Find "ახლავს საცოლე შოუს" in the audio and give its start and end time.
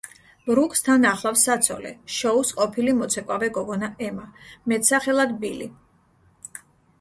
1.09-2.53